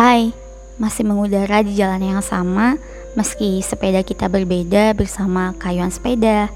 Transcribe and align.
Hai, 0.00 0.32
masih 0.80 1.04
mengudara 1.04 1.60
di 1.60 1.76
jalan 1.76 2.00
yang 2.00 2.24
sama 2.24 2.80
meski 3.12 3.60
sepeda 3.60 4.00
kita 4.00 4.32
berbeda 4.32 4.96
bersama 4.96 5.52
kayuan 5.60 5.92
sepeda. 5.92 6.48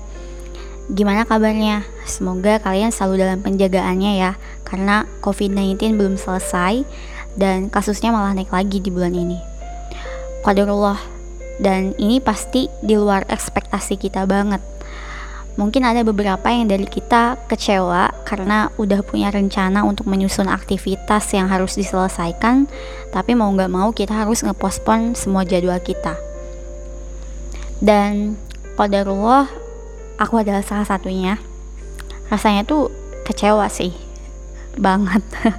Gimana 0.89 1.29
kabarnya? 1.29 1.85
Semoga 2.09 2.57
kalian 2.65 2.89
selalu 2.89 3.21
dalam 3.21 3.45
penjagaannya 3.45 4.17
ya, 4.17 4.41
karena 4.65 5.05
COVID-19 5.21 5.77
belum 5.93 6.17
selesai 6.17 6.89
dan 7.37 7.69
kasusnya 7.69 8.17
malah 8.17 8.33
naik 8.33 8.49
lagi 8.49 8.81
di 8.81 8.89
bulan 8.89 9.13
ini. 9.13 9.37
Qadarullah, 10.41 10.97
dan 11.61 11.93
ini 12.01 12.25
pasti 12.25 12.73
di 12.81 12.97
luar 12.97 13.29
ekspektasi 13.29 14.01
kita 14.01 14.25
banget 14.25 14.65
Mungkin 15.55 15.87
ada 15.87 16.03
beberapa 16.03 16.51
yang 16.51 16.67
dari 16.67 16.83
kita 16.83 17.39
kecewa 17.47 18.11
karena 18.25 18.73
udah 18.81 19.05
punya 19.05 19.29
rencana 19.29 19.85
untuk 19.85 20.09
menyusun 20.09 20.49
aktivitas 20.49 21.29
yang 21.37 21.53
harus 21.53 21.77
diselesaikan, 21.77 22.67
tapi 23.13 23.37
mau 23.37 23.53
nggak 23.53 23.71
mau 23.71 23.93
kita 23.93 24.25
harus 24.25 24.41
ngepospon 24.41 25.13
semua 25.13 25.45
jadwal 25.45 25.77
kita. 25.79 26.17
Dan 27.85 28.41
qadarullah, 28.81 29.47
aku 30.17 30.41
adalah 30.41 30.65
salah 30.65 30.89
satunya. 30.89 31.37
Rasanya 32.33 32.65
tuh 32.65 32.89
kecewa 33.29 33.69
sih, 33.69 33.93
banget. 34.81 35.23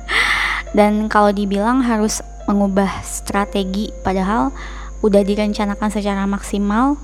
Dan 0.78 1.08
kalau 1.08 1.32
dibilang 1.32 1.86
harus 1.86 2.20
mengubah 2.50 3.06
strategi, 3.06 3.94
padahal 4.02 4.50
udah 5.06 5.22
direncanakan 5.22 5.90
secara 5.94 6.26
maksimal, 6.26 6.98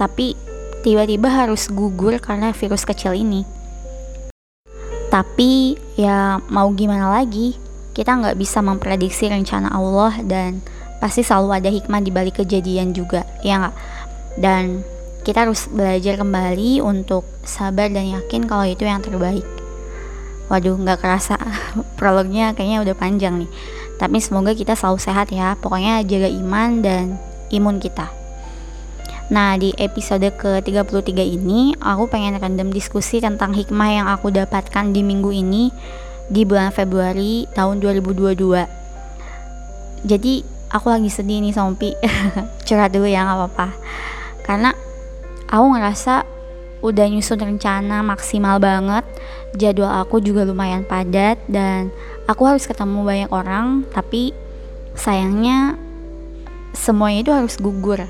tapi 0.00 0.34
tiba-tiba 0.82 1.30
harus 1.30 1.68
gugur 1.70 2.18
karena 2.18 2.50
virus 2.50 2.82
kecil 2.82 3.14
ini. 3.14 3.44
Tapi 5.12 5.76
ya 6.00 6.40
mau 6.48 6.72
gimana 6.72 7.12
lagi, 7.12 7.52
kita 7.92 8.16
nggak 8.16 8.40
bisa 8.40 8.64
memprediksi 8.64 9.28
rencana 9.28 9.68
Allah 9.68 10.16
dan 10.24 10.64
pasti 11.04 11.20
selalu 11.20 11.52
ada 11.52 11.68
hikmah 11.68 12.00
di 12.00 12.08
balik 12.08 12.40
kejadian 12.40 12.96
juga, 12.96 13.28
ya 13.44 13.60
nggak? 13.60 13.76
Dan 14.40 14.80
kita 15.20 15.44
harus 15.44 15.68
belajar 15.68 16.16
kembali 16.16 16.80
untuk 16.80 17.28
sabar 17.44 17.92
dan 17.92 18.08
yakin 18.16 18.48
kalau 18.48 18.64
itu 18.64 18.88
yang 18.88 19.04
terbaik. 19.04 19.44
Waduh, 20.48 20.80
nggak 20.80 21.04
kerasa 21.04 21.36
prolognya 22.00 22.56
kayaknya 22.56 22.80
udah 22.80 22.96
panjang 22.96 23.44
nih. 23.44 23.50
Tapi 24.00 24.16
semoga 24.16 24.56
kita 24.56 24.72
selalu 24.72 24.96
sehat 24.96 25.28
ya. 25.28 25.60
Pokoknya 25.60 26.00
jaga 26.08 26.32
iman 26.32 26.80
dan 26.80 27.04
imun 27.52 27.78
kita. 27.78 28.21
Nah, 29.30 29.54
di 29.54 29.70
episode 29.78 30.26
ke-33 30.34 31.22
ini, 31.22 31.78
aku 31.78 32.10
pengen 32.10 32.42
random 32.42 32.74
diskusi 32.74 33.22
tentang 33.22 33.54
hikmah 33.54 34.02
yang 34.02 34.06
aku 34.10 34.34
dapatkan 34.34 34.90
di 34.90 35.06
minggu 35.06 35.30
ini 35.30 35.70
di 36.26 36.42
bulan 36.42 36.74
Februari 36.74 37.46
tahun 37.54 37.78
2022. 37.78 38.66
Jadi, 40.02 40.42
aku 40.74 40.86
lagi 40.90 41.06
sedih 41.06 41.38
nih 41.38 41.54
Sompi. 41.54 41.94
Curhat 42.66 42.90
dulu 42.90 43.06
ya, 43.06 43.22
gak 43.22 43.38
apa-apa. 43.38 43.68
Karena 44.42 44.74
aku 45.46 45.64
ngerasa 45.70 46.26
udah 46.82 47.06
nyusun 47.06 47.38
rencana 47.38 48.02
maksimal 48.02 48.58
banget. 48.58 49.06
Jadwal 49.54 50.02
aku 50.02 50.18
juga 50.18 50.42
lumayan 50.42 50.82
padat 50.82 51.38
dan 51.46 51.94
aku 52.26 52.42
harus 52.48 52.66
ketemu 52.66 53.06
banyak 53.06 53.30
orang, 53.30 53.86
tapi 53.94 54.34
sayangnya 54.98 55.78
semuanya 56.72 57.20
itu 57.20 57.32
harus 57.36 57.60
gugur 57.60 58.00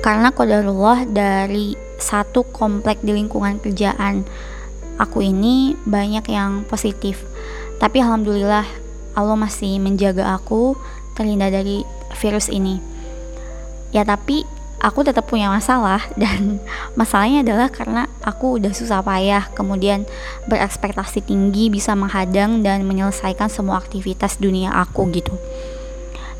karena 0.00 0.32
kodarullah 0.32 1.04
dari 1.04 1.76
satu 2.00 2.48
komplek 2.48 3.04
di 3.04 3.12
lingkungan 3.12 3.60
kerjaan 3.60 4.24
aku 5.00 5.24
ini 5.24 5.76
banyak 5.88 6.24
yang 6.28 6.64
positif. 6.68 7.24
Tapi 7.80 8.04
alhamdulillah 8.04 8.68
Allah 9.16 9.36
masih 9.36 9.80
menjaga 9.80 10.36
aku 10.36 10.76
terhindar 11.16 11.48
dari 11.52 11.84
virus 12.20 12.52
ini. 12.52 12.80
Ya 13.92 14.04
tapi 14.04 14.44
aku 14.80 15.04
tetap 15.04 15.28
punya 15.28 15.52
masalah 15.52 16.04
dan 16.20 16.60
masalahnya 16.96 17.44
adalah 17.44 17.68
karena 17.68 18.08
aku 18.24 18.60
udah 18.60 18.72
susah 18.72 19.04
payah 19.04 19.48
kemudian 19.52 20.08
berekspektasi 20.48 21.24
tinggi 21.24 21.68
bisa 21.68 21.96
menghadang 21.96 22.64
dan 22.64 22.84
menyelesaikan 22.88 23.48
semua 23.52 23.80
aktivitas 23.80 24.40
dunia 24.40 24.72
aku 24.72 25.08
gitu. 25.12 25.36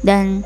Dan 0.00 0.44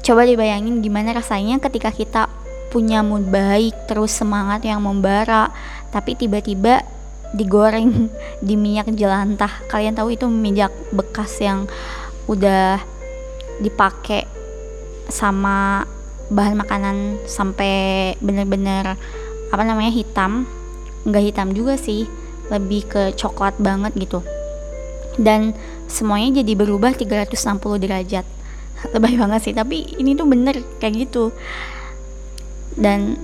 coba 0.00 0.24
dibayangin 0.24 0.80
gimana 0.80 1.12
rasanya 1.12 1.60
ketika 1.60 1.92
kita 1.92 2.32
punya 2.68 3.00
mood 3.00 3.28
baik 3.28 3.88
terus 3.88 4.12
semangat 4.12 4.60
yang 4.64 4.84
membara 4.84 5.48
tapi 5.88 6.12
tiba-tiba 6.12 6.84
digoreng 7.32 8.08
di 8.46 8.54
minyak 8.56 8.92
jelantah. 8.92 9.50
Kalian 9.68 9.96
tahu 9.96 10.14
itu 10.14 10.28
minyak 10.28 10.72
bekas 10.92 11.40
yang 11.40 11.68
udah 12.28 12.80
dipakai 13.58 14.28
sama 15.08 15.88
bahan 16.28 16.60
makanan 16.60 16.96
sampai 17.24 18.14
bener-bener 18.20 18.96
apa 19.48 19.62
namanya 19.64 19.92
hitam. 19.92 20.44
Nggak 21.08 21.24
hitam 21.32 21.48
juga 21.56 21.80
sih 21.80 22.04
lebih 22.52 22.84
ke 22.88 23.02
coklat 23.16 23.56
banget 23.60 23.96
gitu. 23.96 24.20
Dan 25.18 25.56
semuanya 25.88 26.44
jadi 26.44 26.52
berubah 26.54 26.94
360 26.94 27.82
derajat. 27.82 28.26
Lebih 28.94 29.18
banget 29.18 29.40
sih 29.42 29.54
tapi 29.58 29.98
ini 29.98 30.14
tuh 30.14 30.30
bener 30.30 30.62
kayak 30.78 31.10
gitu 31.10 31.34
dan 32.78 33.18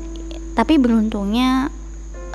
tapi 0.58 0.78
beruntungnya 0.78 1.70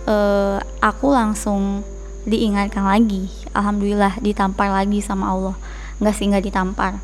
uh, 0.07 0.59
aku 0.79 1.11
langsung 1.11 1.83
diingatkan 2.23 2.83
lagi. 2.83 3.27
Alhamdulillah 3.51 4.19
ditampar 4.23 4.71
lagi 4.71 5.03
sama 5.03 5.31
Allah. 5.31 5.55
Nggak 5.99 6.15
sih 6.15 6.25
nggak 6.31 6.45
ditampar. 6.47 6.99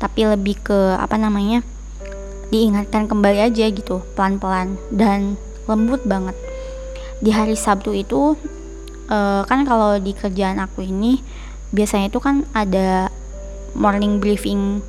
Tapi 0.00 0.28
lebih 0.28 0.60
ke 0.60 0.96
apa 0.96 1.20
namanya 1.20 1.60
diingatkan 2.48 3.08
kembali 3.08 3.44
aja 3.44 3.68
gitu 3.68 4.00
pelan-pelan. 4.16 4.80
Dan 4.88 5.36
lembut 5.68 6.04
banget. 6.04 6.36
Di 7.20 7.32
hari 7.34 7.56
Sabtu 7.58 7.92
itu 7.92 8.36
uh, 9.12 9.42
kan 9.44 9.64
kalau 9.68 10.00
di 10.00 10.16
kerjaan 10.16 10.60
aku 10.60 10.84
ini 10.84 11.20
biasanya 11.68 12.08
itu 12.08 12.20
kan 12.20 12.48
ada 12.56 13.12
morning 13.76 14.20
briefing 14.22 14.80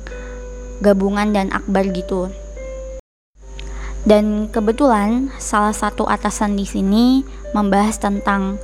gabungan 0.80 1.36
dan 1.36 1.52
akbar 1.52 1.84
gitu 1.92 2.32
dan 4.10 4.50
kebetulan 4.50 5.30
salah 5.38 5.70
satu 5.70 6.02
atasan 6.02 6.58
di 6.58 6.66
sini 6.66 7.22
membahas 7.54 7.94
tentang 8.02 8.58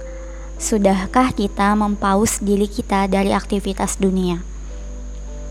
sudahkah 0.59 1.31
kita 1.31 1.71
mempaus 1.79 2.43
diri 2.43 2.67
kita 2.67 3.07
dari 3.07 3.31
aktivitas 3.31 4.03
dunia? 4.03 4.43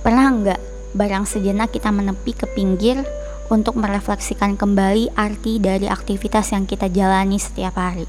Pernah 0.03 0.27
enggak 0.27 0.59
barang 0.91 1.23
sejenak 1.23 1.71
kita 1.71 1.95
menepi 1.95 2.35
ke 2.35 2.43
pinggir 2.43 3.07
untuk 3.47 3.79
merefleksikan 3.79 4.59
kembali 4.59 5.15
arti 5.15 5.63
dari 5.63 5.87
aktivitas 5.87 6.51
yang 6.51 6.67
kita 6.67 6.91
jalani 6.91 7.39
setiap 7.39 7.79
hari? 7.79 8.03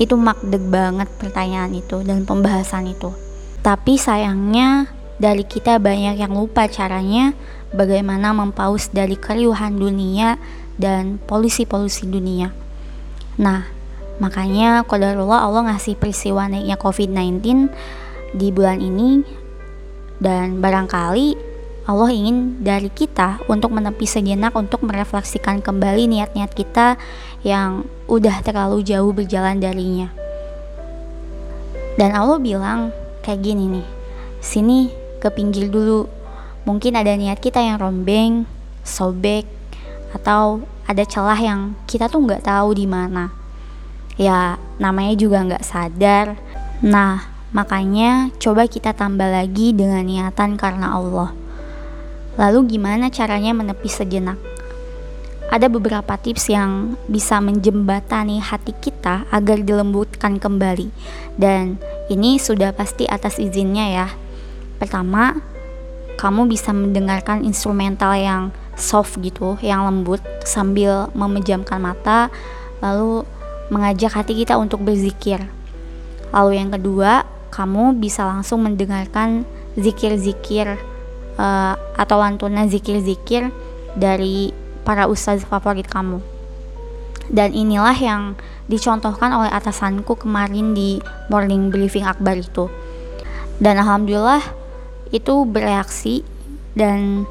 Itu 0.00 0.16
makdeg 0.16 0.72
banget 0.72 1.12
pertanyaan 1.20 1.76
itu 1.76 2.00
dan 2.00 2.24
pembahasan 2.24 2.96
itu. 2.96 3.12
Tapi 3.60 4.00
sayangnya 4.00 4.88
dari 5.16 5.44
kita 5.44 5.80
banyak 5.80 6.20
yang 6.20 6.32
lupa 6.36 6.68
caranya 6.68 7.32
bagaimana 7.72 8.36
mempaus 8.36 8.92
dari 8.92 9.16
keriuhan 9.16 9.76
dunia 9.76 10.36
dan 10.76 11.16
polusi-polusi 11.24 12.08
dunia. 12.08 12.52
Nah, 13.40 13.64
makanya 14.20 14.84
qadarullah 14.84 15.44
Allah 15.44 15.72
ngasih 15.72 15.96
peristiwa 15.96 16.48
naiknya 16.48 16.76
COVID-19 16.76 17.68
di 18.36 18.48
bulan 18.52 18.80
ini 18.80 19.24
dan 20.20 20.60
barangkali 20.60 21.56
Allah 21.86 22.10
ingin 22.10 22.66
dari 22.66 22.90
kita 22.90 23.46
untuk 23.46 23.70
menepi 23.70 24.10
sejenak 24.10 24.58
untuk 24.58 24.82
merefleksikan 24.82 25.62
kembali 25.62 26.10
niat-niat 26.10 26.50
kita 26.50 26.98
yang 27.46 27.86
udah 28.10 28.42
terlalu 28.42 28.82
jauh 28.82 29.14
berjalan 29.14 29.62
darinya. 29.62 30.10
Dan 31.94 32.12
Allah 32.12 32.42
bilang 32.42 32.90
kayak 33.22 33.40
gini 33.40 33.78
nih, 33.78 33.86
sini 34.42 35.05
ke 35.26 35.42
pinggir 35.42 35.66
dulu 35.66 36.06
mungkin 36.66 36.98
ada 36.98 37.14
niat 37.14 37.38
kita 37.42 37.62
yang 37.62 37.78
rombeng, 37.82 38.46
sobek, 38.86 39.46
atau 40.14 40.66
ada 40.86 41.06
celah 41.06 41.38
yang 41.38 41.74
kita 41.86 42.10
tuh 42.10 42.22
nggak 42.26 42.46
tahu 42.46 42.74
di 42.74 42.86
mana. 42.86 43.30
Ya, 44.18 44.58
namanya 44.78 45.14
juga 45.14 45.46
nggak 45.46 45.66
sadar. 45.66 46.38
Nah, 46.82 47.22
makanya 47.54 48.34
coba 48.42 48.66
kita 48.66 48.94
tambah 48.94 49.26
lagi 49.26 49.70
dengan 49.74 50.02
niatan 50.02 50.58
karena 50.58 50.94
Allah. 50.94 51.30
Lalu 52.36 52.76
gimana 52.76 53.08
caranya 53.08 53.54
menepi 53.54 53.88
sejenak? 53.88 54.36
Ada 55.46 55.70
beberapa 55.70 56.18
tips 56.18 56.50
yang 56.50 56.98
bisa 57.06 57.38
menjembatani 57.38 58.42
hati 58.42 58.74
kita 58.74 59.30
agar 59.30 59.62
dilembutkan 59.62 60.42
kembali. 60.42 60.90
Dan 61.38 61.78
ini 62.10 62.42
sudah 62.42 62.74
pasti 62.74 63.06
atas 63.06 63.38
izinnya 63.38 63.86
ya. 63.86 64.08
Pertama, 64.76 65.40
kamu 66.16 66.48
bisa 66.48 66.72
mendengarkan 66.72 67.44
instrumental 67.44 68.16
yang 68.16 68.42
soft 68.76 69.20
gitu, 69.20 69.56
yang 69.64 69.84
lembut 69.88 70.20
sambil 70.44 71.08
memejamkan 71.16 71.80
mata 71.80 72.28
lalu 72.84 73.24
mengajak 73.72 74.12
hati 74.12 74.36
kita 74.44 74.60
untuk 74.60 74.84
berzikir. 74.84 75.42
Lalu 76.30 76.60
yang 76.60 76.70
kedua, 76.72 77.24
kamu 77.48 77.96
bisa 77.96 78.28
langsung 78.28 78.62
mendengarkan 78.68 79.48
zikir-zikir 79.80 80.76
uh, 81.40 81.74
atau 81.96 82.16
lantunan 82.20 82.68
zikir-zikir 82.68 83.48
dari 83.96 84.52
para 84.84 85.08
ustadz 85.08 85.48
favorit 85.48 85.88
kamu. 85.88 86.20
Dan 87.26 87.56
inilah 87.56 87.96
yang 87.96 88.22
dicontohkan 88.70 89.34
oleh 89.34 89.50
atasanku 89.50 90.14
kemarin 90.14 90.76
di 90.76 91.02
morning 91.26 91.74
briefing 91.74 92.06
akbar 92.06 92.38
itu. 92.38 92.70
Dan 93.58 93.80
alhamdulillah 93.80 94.44
itu 95.14 95.46
bereaksi 95.46 96.26
dan 96.74 97.24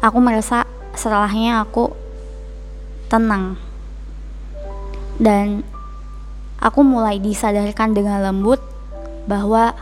aku 0.00 0.18
merasa 0.20 0.64
setelahnya 0.96 1.62
aku 1.64 1.92
tenang. 3.08 3.56
Dan 5.20 5.62
aku 6.58 6.82
mulai 6.82 7.22
disadarkan 7.22 7.94
dengan 7.94 8.24
lembut 8.24 8.58
bahwa 9.30 9.76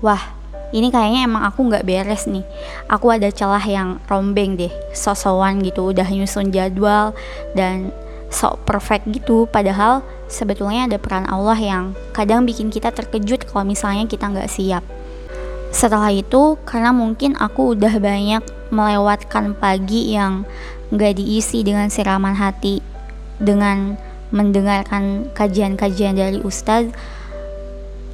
wah 0.00 0.22
ini 0.72 0.88
kayaknya 0.88 1.28
emang 1.28 1.44
aku 1.44 1.68
nggak 1.68 1.84
beres 1.84 2.24
nih. 2.24 2.46
Aku 2.88 3.12
ada 3.12 3.28
celah 3.28 3.62
yang 3.62 4.00
rombeng 4.08 4.56
deh 4.56 4.72
sosowan 4.96 5.60
gitu 5.60 5.92
udah 5.92 6.06
nyusun 6.08 6.48
jadwal 6.48 7.12
dan 7.52 7.92
sok 8.32 8.64
perfect 8.64 9.04
gitu. 9.12 9.44
Padahal 9.50 10.00
sebetulnya 10.32 10.88
ada 10.88 10.96
peran 10.96 11.28
Allah 11.28 11.58
yang 11.60 11.92
kadang 12.16 12.48
bikin 12.48 12.72
kita 12.72 12.88
terkejut 12.88 13.44
kalau 13.50 13.68
misalnya 13.68 14.08
kita 14.08 14.32
nggak 14.32 14.48
siap 14.48 14.80
setelah 15.72 16.12
itu 16.12 16.60
karena 16.68 16.92
mungkin 16.92 17.34
aku 17.40 17.74
udah 17.74 17.96
banyak 17.98 18.44
melewatkan 18.68 19.56
pagi 19.56 20.12
yang 20.12 20.44
nggak 20.92 21.16
diisi 21.16 21.64
dengan 21.64 21.88
siraman 21.88 22.36
hati 22.36 22.84
dengan 23.40 23.96
mendengarkan 24.32 25.32
kajian-kajian 25.32 26.16
dari 26.16 26.38
ustadz 26.44 26.92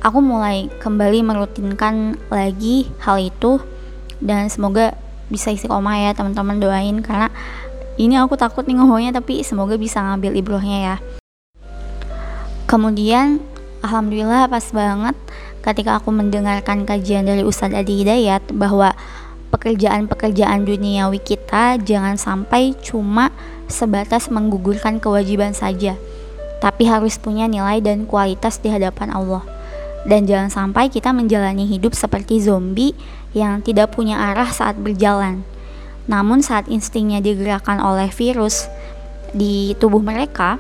aku 0.03 0.19
mulai 0.23 0.71
kembali 0.79 1.27
merutinkan 1.27 2.19
lagi 2.31 2.91
hal 3.03 3.19
itu. 3.19 3.59
Dan 4.19 4.51
semoga 4.51 4.99
bisa 5.31 5.55
istiqomah 5.55 5.95
ya 5.95 6.11
teman-teman 6.11 6.59
doain 6.59 6.99
karena 7.05 7.31
ini 8.01 8.19
aku 8.19 8.35
takut 8.35 8.67
nih 8.67 8.75
ngomongnya 8.79 9.15
tapi 9.15 9.47
semoga 9.47 9.79
bisa 9.79 10.03
ngambil 10.03 10.35
ibrohnya 10.35 10.79
ya. 10.83 10.97
Kemudian 12.67 13.39
alhamdulillah 13.87 14.51
pas 14.51 14.67
banget 14.75 15.15
ketika 15.65 15.99
aku 15.99 16.15
mendengarkan 16.15 16.87
kajian 16.89 17.27
dari 17.27 17.43
Ustadz 17.43 17.77
Adi 17.77 18.05
Hidayat 18.05 18.55
bahwa 18.55 18.95
pekerjaan-pekerjaan 19.55 20.65
duniawi 20.69 21.21
kita 21.23 21.81
jangan 21.81 22.21
sampai 22.21 22.77
cuma 22.79 23.33
sebatas 23.69 24.29
menggugurkan 24.29 25.01
kewajiban 25.01 25.57
saja 25.57 25.97
tapi 26.59 26.91
harus 26.91 27.17
punya 27.17 27.47
nilai 27.47 27.79
dan 27.81 28.05
kualitas 28.05 28.59
di 28.61 28.69
hadapan 28.69 29.15
Allah 29.15 29.47
dan 30.07 30.25
jangan 30.25 30.49
sampai 30.53 30.89
kita 30.93 31.11
menjalani 31.11 31.67
hidup 31.67 31.97
seperti 31.97 32.39
zombie 32.39 32.95
yang 33.37 33.61
tidak 33.61 33.93
punya 33.93 34.17
arah 34.33 34.49
saat 34.49 34.79
berjalan. 34.79 35.43
Namun 36.09 36.41
saat 36.41 36.71
instingnya 36.73 37.21
digerakkan 37.21 37.83
oleh 37.83 38.09
virus 38.09 38.71
di 39.37 39.77
tubuh 39.77 40.01
mereka, 40.01 40.57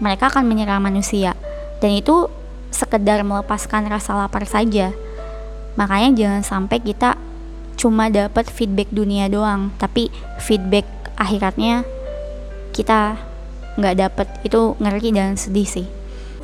mereka 0.00 0.32
akan 0.32 0.48
menyerang 0.48 0.80
manusia. 0.80 1.36
Dan 1.82 2.00
itu 2.00 2.32
sekedar 2.76 3.24
melepaskan 3.24 3.88
rasa 3.88 4.12
lapar 4.12 4.44
saja. 4.44 4.92
Makanya 5.80 6.12
jangan 6.12 6.42
sampai 6.44 6.84
kita 6.84 7.16
cuma 7.80 8.12
dapat 8.12 8.48
feedback 8.52 8.92
dunia 8.92 9.32
doang, 9.32 9.72
tapi 9.80 10.12
feedback 10.36 10.84
akhiratnya 11.16 11.88
kita 12.76 13.16
nggak 13.80 13.96
dapat 13.96 14.28
itu 14.44 14.76
ngeri 14.76 15.16
dan 15.16 15.40
sedih 15.40 15.64
sih. 15.64 15.88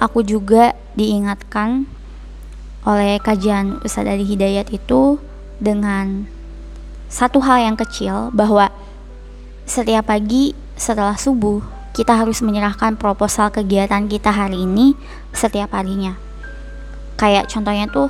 Aku 0.00 0.24
juga 0.24 0.72
diingatkan 0.96 1.84
oleh 2.82 3.20
kajian 3.20 3.78
Ustadz 3.84 4.10
Ali 4.10 4.24
Hidayat 4.26 4.72
itu 4.72 5.20
dengan 5.62 6.26
satu 7.12 7.38
hal 7.44 7.68
yang 7.68 7.76
kecil 7.76 8.32
bahwa 8.34 8.72
setiap 9.68 10.10
pagi 10.10 10.56
setelah 10.74 11.14
subuh 11.14 11.62
kita 11.92 12.16
harus 12.16 12.40
menyerahkan 12.40 12.96
proposal 12.96 13.52
kegiatan 13.52 14.08
kita 14.08 14.32
hari 14.32 14.64
ini 14.64 14.96
setiap 15.32 15.76
harinya. 15.76 16.16
Kayak 17.20 17.52
contohnya 17.52 17.86
tuh, 17.88 18.08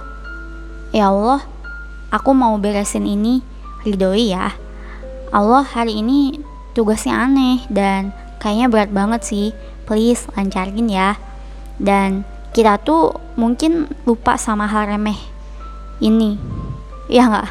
ya 0.94 1.10
Allah, 1.10 1.42
aku 2.14 2.30
mau 2.32 2.54
beresin 2.58 3.04
ini, 3.04 3.42
ridhoi 3.82 4.32
ya. 4.32 4.54
Allah 5.34 5.64
hari 5.66 5.98
ini 5.98 6.38
tugasnya 6.72 7.18
aneh 7.18 7.62
dan 7.68 8.14
kayaknya 8.38 8.66
berat 8.70 8.90
banget 8.94 9.20
sih, 9.26 9.46
please 9.84 10.24
lancarin 10.38 10.86
ya. 10.86 11.18
Dan 11.82 12.22
kita 12.52 12.76
tuh 12.78 13.16
mungkin 13.34 13.88
lupa 14.04 14.36
sama 14.36 14.68
hal 14.68 14.92
remeh 14.92 15.16
ini 16.04 16.36
ya 17.08 17.28
nggak 17.28 17.48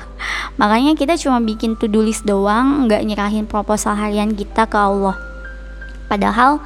makanya 0.61 0.93
kita 0.93 1.17
cuma 1.17 1.41
bikin 1.41 1.73
to 1.73 1.89
do 1.89 2.05
list 2.05 2.21
doang 2.27 2.85
nggak 2.85 3.01
nyerahin 3.01 3.49
proposal 3.49 3.97
harian 3.97 4.37
kita 4.37 4.69
ke 4.69 4.77
Allah 4.77 5.17
padahal 6.11 6.59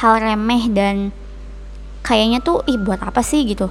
hal 0.00 0.14
remeh 0.16 0.72
dan 0.72 1.12
kayaknya 2.00 2.40
tuh 2.40 2.64
ih 2.64 2.80
buat 2.80 3.04
apa 3.04 3.20
sih? 3.20 3.44
gitu. 3.44 3.68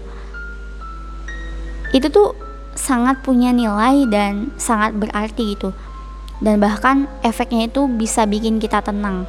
Itu 1.90 2.14
tuh 2.14 2.38
sangat 2.78 3.26
punya 3.26 3.50
nilai 3.50 4.06
dan 4.06 4.54
sangat 4.62 4.94
berarti 4.94 5.58
gitu. 5.58 5.74
Dan 6.38 6.62
bahkan 6.62 7.10
efeknya 7.26 7.66
itu 7.66 7.90
bisa 7.90 8.30
bikin 8.30 8.62
kita 8.62 8.86
tenang. 8.86 9.26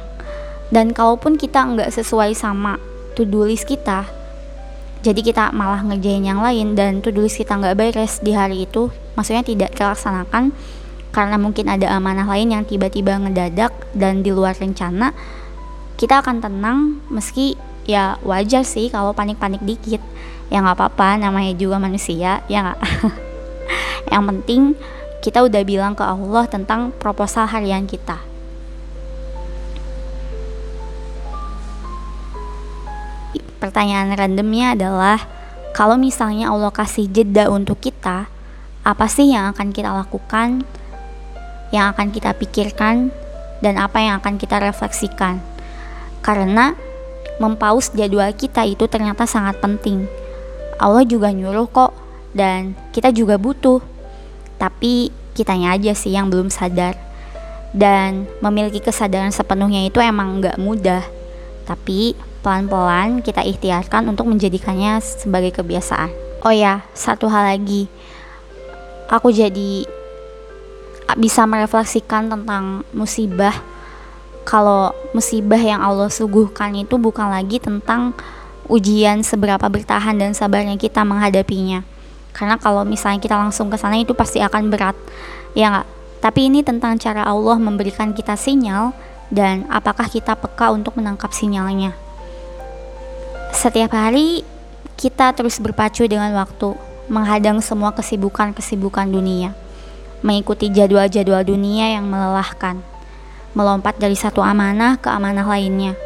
Dan 0.69 0.93
kalaupun 0.93 1.41
kita 1.41 1.65
nggak 1.65 1.89
sesuai 1.89 2.37
sama 2.37 2.77
to 3.17 3.25
do 3.25 3.41
list 3.49 3.65
kita 3.65 4.05
jadi 5.01 5.21
kita 5.21 5.43
malah 5.53 5.81
ngerjain 5.85 6.25
yang 6.25 6.41
lain 6.41 6.73
dan 6.73 6.99
tuh 6.99 7.13
tulis 7.13 7.33
kita 7.33 7.57
nggak 7.57 7.77
beres 7.77 8.19
di 8.19 8.33
hari 8.33 8.65
itu 8.65 8.89
maksudnya 9.13 9.45
tidak 9.45 9.73
terlaksanakan 9.77 10.53
karena 11.13 11.37
mungkin 11.39 11.71
ada 11.71 11.95
amanah 11.97 12.25
lain 12.27 12.53
yang 12.53 12.63
tiba-tiba 12.65 13.17
ngedadak 13.17 13.73
dan 13.95 14.21
di 14.21 14.35
luar 14.35 14.57
rencana 14.57 15.13
kita 15.97 16.21
akan 16.21 16.45
tenang 16.45 17.01
meski 17.09 17.57
ya 17.89 18.21
wajar 18.21 18.61
sih 18.61 18.93
kalau 18.93 19.17
panik-panik 19.17 19.59
dikit. 19.65 19.99
Ya 20.47 20.61
nggak 20.63 20.77
apa-apa 20.79 21.17
namanya 21.17 21.57
juga 21.57 21.81
manusia 21.81 22.45
ya 22.45 22.59
nggak? 22.63 22.79
Yang 24.13 24.23
penting 24.29 24.61
kita 25.25 25.43
udah 25.43 25.61
bilang 25.65 25.97
ke 25.97 26.05
Allah 26.05 26.45
tentang 26.45 26.93
proposal 26.95 27.49
harian 27.49 27.89
kita. 27.89 28.21
Pertanyaan 33.57 34.13
randomnya 34.13 34.77
adalah 34.77 35.17
kalau 35.73 35.97
misalnya 35.97 36.53
Allah 36.53 36.69
kasih 36.69 37.09
jeda 37.09 37.49
untuk 37.49 37.81
kita, 37.81 38.29
apa 38.85 39.05
sih 39.09 39.33
yang 39.33 39.49
akan 39.49 39.73
kita 39.73 39.89
lakukan, 39.89 40.61
yang 41.73 41.89
akan 41.91 42.13
kita 42.13 42.37
pikirkan, 42.37 43.09
dan 43.65 43.81
apa 43.81 43.97
yang 43.97 44.21
akan 44.21 44.37
kita 44.37 44.61
refleksikan? 44.61 45.56
Karena 46.25 46.73
mempaus 47.37 47.93
jadwal 47.93 48.33
kita 48.33 48.65
itu 48.65 48.89
ternyata 48.89 49.29
sangat 49.29 49.61
penting. 49.61 50.09
Allah 50.77 51.05
juga 51.05 51.33
nyuruh 51.33 51.69
kok, 51.69 51.93
dan 52.37 52.77
kita 52.93 53.09
juga 53.09 53.41
butuh. 53.41 53.81
Tapi 54.57 55.13
kitanya 55.37 55.77
aja 55.77 55.93
sih 55.93 56.13
yang 56.13 56.29
belum 56.29 56.49
sadar. 56.49 56.97
Dan 57.73 58.25
memiliki 58.41 58.81
kesadaran 58.81 59.29
sepenuhnya 59.29 59.85
itu 59.85 60.01
emang 60.01 60.41
nggak 60.41 60.57
mudah. 60.57 61.05
Tapi 61.67 62.15
pelan-pelan 62.41 63.19
kita 63.21 63.43
ikhtiarkan 63.43 64.07
untuk 64.07 64.29
menjadikannya 64.29 65.03
sebagai 65.03 65.51
kebiasaan. 65.51 66.09
Oh 66.45 66.53
ya, 66.53 66.85
satu 66.95 67.27
hal 67.27 67.57
lagi. 67.57 67.91
Aku 69.11 69.33
jadi 69.33 69.83
bisa 71.17 71.43
merefleksikan 71.43 72.31
tentang 72.31 72.87
musibah. 72.95 73.55
Kalau 74.47 74.95
musibah 75.11 75.59
yang 75.59 75.83
Allah 75.83 76.07
suguhkan 76.07 76.71
itu 76.71 76.95
bukan 76.95 77.27
lagi 77.27 77.59
tentang 77.59 78.15
ujian 78.71 79.19
seberapa 79.19 79.67
bertahan 79.67 80.15
dan 80.15 80.31
sabarnya 80.31 80.79
kita 80.79 81.03
menghadapinya. 81.03 81.83
Karena 82.31 82.55
kalau 82.55 82.87
misalnya 82.87 83.19
kita 83.19 83.35
langsung 83.35 83.67
ke 83.67 83.75
sana 83.75 83.99
itu 83.99 84.15
pasti 84.15 84.39
akan 84.39 84.71
berat. 84.71 84.95
Ya 85.51 85.67
nggak? 85.75 85.87
Tapi 86.23 86.47
ini 86.47 86.63
tentang 86.63 86.95
cara 86.95 87.27
Allah 87.27 87.59
memberikan 87.59 88.15
kita 88.15 88.39
sinyal 88.39 88.95
dan 89.27 89.67
apakah 89.67 90.07
kita 90.07 90.39
peka 90.39 90.71
untuk 90.71 90.95
menangkap 90.95 91.35
sinyalnya. 91.35 91.91
Setiap 93.51 93.91
hari 93.91 94.47
kita 94.95 95.35
terus 95.35 95.59
berpacu 95.59 96.07
dengan 96.07 96.31
waktu, 96.39 96.73
menghadang 97.11 97.59
semua 97.59 97.93
kesibukan-kesibukan 97.93 99.11
dunia, 99.11 99.53
mengikuti 100.23 100.71
jadwal-jadwal 100.73 101.45
dunia 101.45 101.95
yang 101.99 102.09
melelahkan, 102.09 102.81
melompat 103.57 103.97
dari 103.97 104.13
satu 104.13 104.45
amanah 104.45 105.01
ke 105.01 105.09
amanah 105.09 105.49
lainnya. 105.49 105.97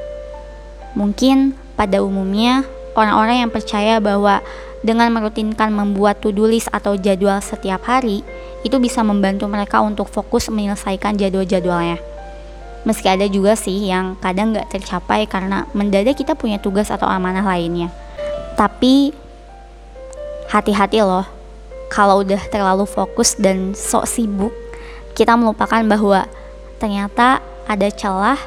Mungkin 0.95 1.51
pada 1.75 1.99
umumnya 1.99 2.63
orang-orang 2.95 3.43
yang 3.43 3.51
percaya 3.51 3.99
bahwa 3.99 4.39
dengan 4.79 5.11
merutinkan 5.11 5.67
membuat 5.75 6.23
to-do 6.23 6.47
list 6.47 6.71
atau 6.71 6.95
jadwal 6.95 7.43
setiap 7.43 7.83
hari, 7.83 8.23
itu 8.63 8.79
bisa 8.79 9.03
membantu 9.03 9.51
mereka 9.51 9.83
untuk 9.83 10.07
fokus 10.07 10.47
menyelesaikan 10.47 11.19
jadwal-jadwalnya. 11.19 11.99
Meski 12.87 13.11
ada 13.11 13.27
juga 13.29 13.53
sih 13.59 13.77
yang 13.77 14.17
kadang 14.17 14.55
nggak 14.55 14.71
tercapai 14.73 15.27
karena 15.29 15.67
mendadak 15.75 16.17
kita 16.17 16.33
punya 16.33 16.57
tugas 16.57 16.89
atau 16.89 17.05
amanah 17.05 17.45
lainnya. 17.45 17.93
Tapi 18.57 19.13
hati-hati 20.49 21.03
loh, 21.05 21.27
kalau 21.93 22.25
udah 22.25 22.41
terlalu 22.49 22.89
fokus 22.89 23.37
dan 23.37 23.77
sok 23.77 24.09
sibuk 24.09 24.53
kita 25.13 25.35
melupakan 25.35 25.83
bahwa 25.85 26.25
ternyata 26.81 27.45
ada 27.69 27.87
celah. 27.93 28.41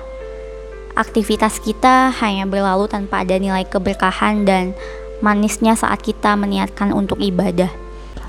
Aktivitas 0.98 1.62
kita 1.62 2.10
hanya 2.18 2.46
berlalu 2.46 2.90
tanpa 2.90 3.22
ada 3.22 3.38
nilai 3.38 3.62
keberkahan 3.66 4.42
dan 4.42 4.74
manisnya 5.22 5.78
saat 5.78 6.02
kita 6.02 6.34
meniatkan 6.34 6.90
untuk 6.90 7.22
ibadah. 7.22 7.70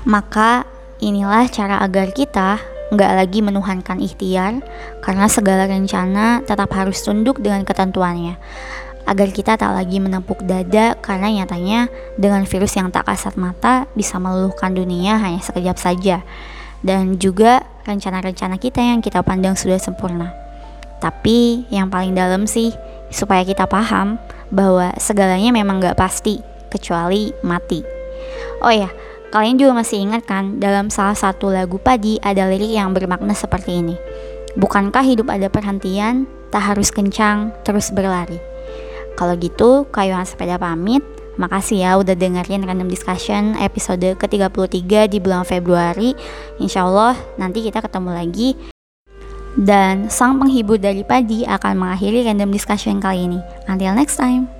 Maka 0.06 0.66
inilah 1.02 1.50
cara 1.50 1.82
agar 1.82 2.14
kita 2.14 2.62
nggak 2.94 3.12
lagi 3.18 3.42
menuhankan 3.42 3.98
ikhtiar 3.98 4.62
karena 5.02 5.26
segala 5.26 5.66
rencana 5.66 6.46
tetap 6.46 6.70
harus 6.74 7.02
tunduk 7.02 7.42
dengan 7.42 7.66
ketentuannya. 7.66 8.38
Agar 9.06 9.30
kita 9.30 9.54
tak 9.54 9.70
lagi 9.70 10.02
menepuk 10.02 10.42
dada 10.42 10.98
karena 10.98 11.30
nyatanya 11.30 11.86
dengan 12.18 12.42
virus 12.42 12.74
yang 12.74 12.90
tak 12.90 13.06
kasat 13.06 13.38
mata 13.38 13.86
bisa 13.94 14.18
meluluhkan 14.18 14.74
dunia 14.74 15.22
hanya 15.22 15.38
sekejap 15.38 15.78
saja 15.78 16.26
dan 16.86 17.18
juga 17.18 17.66
rencana-rencana 17.84 18.62
kita 18.62 18.78
yang 18.78 19.02
kita 19.02 19.26
pandang 19.26 19.58
sudah 19.58 19.82
sempurna 19.82 20.30
tapi 21.02 21.66
yang 21.68 21.90
paling 21.90 22.14
dalam 22.14 22.46
sih 22.46 22.70
supaya 23.10 23.42
kita 23.42 23.66
paham 23.66 24.16
bahwa 24.48 24.94
segalanya 24.96 25.50
memang 25.50 25.82
gak 25.82 25.98
pasti 25.98 26.38
kecuali 26.70 27.34
mati 27.42 27.82
oh 28.62 28.70
ya 28.70 28.88
Kalian 29.26 29.58
juga 29.58 29.74
masih 29.74 30.06
ingat 30.06 30.22
kan, 30.22 30.62
dalam 30.62 30.86
salah 30.86 31.18
satu 31.18 31.50
lagu 31.50 31.82
Padi 31.82 32.16
ada 32.22 32.46
lirik 32.46 32.70
yang 32.70 32.94
bermakna 32.94 33.34
seperti 33.34 33.82
ini. 33.82 33.98
Bukankah 34.54 35.02
hidup 35.02 35.28
ada 35.28 35.50
perhentian, 35.50 36.30
tak 36.54 36.72
harus 36.72 36.94
kencang, 36.94 37.50
terus 37.66 37.90
berlari. 37.90 38.38
Kalau 39.18 39.34
gitu, 39.36 39.84
kayuan 39.90 40.22
sepeda 40.22 40.56
pamit. 40.56 41.02
Makasih 41.36 41.84
ya 41.84 41.90
udah 42.00 42.16
dengerin 42.16 42.64
Random 42.64 42.88
Discussion 42.88 43.56
episode 43.60 44.16
ke-33 44.16 45.12
di 45.12 45.18
bulan 45.20 45.44
Februari. 45.44 46.16
Insya 46.56 46.88
Allah 46.88 47.12
nanti 47.36 47.60
kita 47.60 47.84
ketemu 47.84 48.10
lagi. 48.16 48.56
Dan 49.56 50.12
sang 50.12 50.36
penghibur 50.36 50.76
dari 50.76 51.00
Padi 51.00 51.48
akan 51.48 51.80
mengakhiri 51.80 52.24
Random 52.24 52.52
Discussion 52.52 53.00
kali 53.00 53.28
ini. 53.28 53.40
Until 53.68 53.92
next 53.96 54.16
time. 54.20 54.55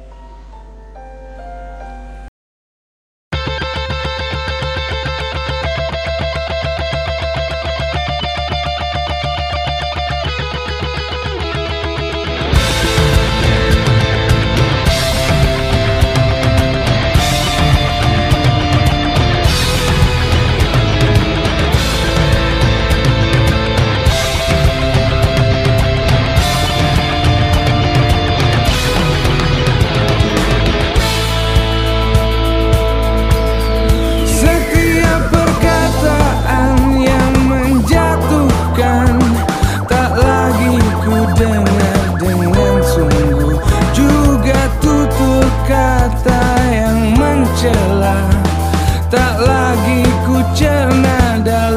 down 51.45 51.76